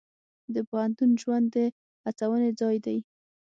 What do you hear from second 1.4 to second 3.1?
د هڅونې ځای دی.